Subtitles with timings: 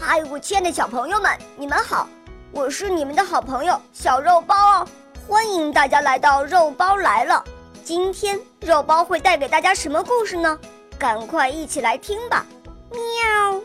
[0.00, 2.08] 嗨，我亲爱的小朋友们，你们好！
[2.52, 4.86] 我是你们的好朋友小肉包哦，
[5.26, 7.42] 欢迎大家来到肉包来了。
[7.82, 10.56] 今天肉包会带给大家什么故事呢？
[10.96, 12.46] 赶快一起来听吧！
[12.92, 13.60] 喵。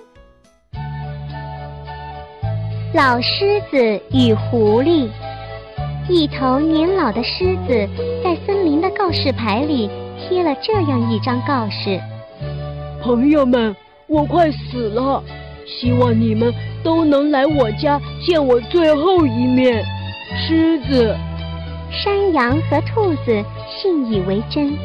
[2.95, 3.77] 老狮子
[4.11, 5.11] 与狐狸，
[6.09, 7.87] 一头年老的狮子
[8.23, 9.87] 在森林的告示牌里
[10.17, 12.01] 贴了这样一张告示：
[13.03, 13.75] 朋友们，
[14.07, 15.23] 我快死了。
[15.65, 16.53] 希望你们
[16.83, 19.83] 都能来我家见我最后一面。
[20.35, 21.15] 狮子、
[21.91, 24.75] 山羊和兔子信以为真，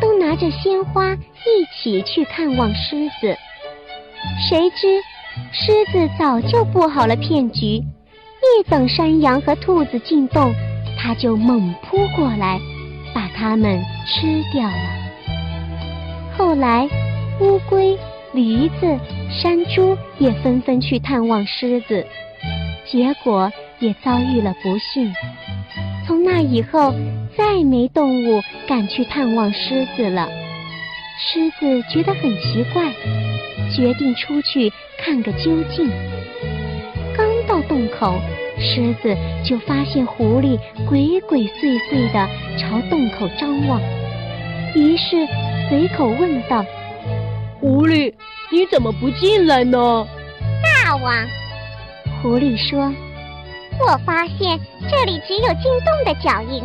[0.00, 3.36] 都拿着鲜花一起去看望狮子。
[4.48, 5.00] 谁知
[5.52, 10.52] 狮子早就布好了骗局，一等山羊和兔子进洞，
[10.98, 12.60] 它就猛扑过来，
[13.14, 14.76] 把它们吃掉了。
[16.36, 16.88] 后来，
[17.40, 17.98] 乌龟。
[18.32, 18.98] 驴子、
[19.40, 22.06] 山猪也纷纷去探望狮子，
[22.86, 25.12] 结果也遭遇了不幸。
[26.06, 26.94] 从那以后，
[27.36, 30.28] 再没动物敢去探望狮子了。
[31.18, 32.92] 狮子觉得很奇怪，
[33.74, 35.90] 决定出去看个究竟。
[37.16, 38.14] 刚到洞口，
[38.58, 40.58] 狮子就发现狐狸
[40.88, 43.80] 鬼鬼祟祟地朝洞口张望，
[44.74, 45.26] 于是
[45.68, 46.64] 随口问道。
[47.60, 48.12] 狐狸，
[48.54, 50.06] 你怎么不进来呢？
[50.62, 51.12] 大王，
[52.22, 52.94] 狐狸说
[53.84, 56.62] ：“我发现这里只有进洞的脚印，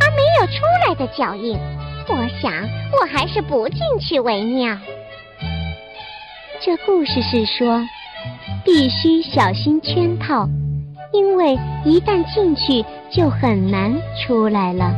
[0.00, 1.58] 而没有出来的脚印。
[2.06, 2.52] 我想，
[2.92, 4.78] 我还是不进去为妙。”
[6.62, 7.84] 这故事是说，
[8.64, 10.48] 必须小心圈套，
[11.12, 14.94] 因为一旦进去就很难出来了。